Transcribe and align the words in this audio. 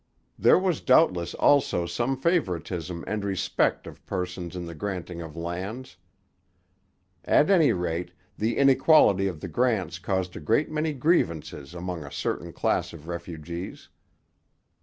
There 0.39 0.57
was 0.57 0.81
doubtless 0.81 1.35
also 1.35 1.85
some 1.85 2.17
favouritism 2.17 3.03
and 3.05 3.23
respect 3.23 3.85
of 3.85 4.03
persons 4.07 4.55
in 4.55 4.65
the 4.65 4.73
granting 4.73 5.21
of 5.21 5.35
lands. 5.35 5.95
At 7.23 7.51
any 7.51 7.71
rate 7.71 8.09
the 8.35 8.57
inequality 8.57 9.27
of 9.27 9.41
the 9.41 9.47
grants 9.47 9.99
caused 9.99 10.35
a 10.35 10.39
great 10.39 10.71
many 10.71 10.93
grievances 10.93 11.75
among 11.75 12.03
a 12.03 12.11
certain 12.11 12.51
class 12.51 12.93
of 12.93 13.07
refugees. 13.07 13.89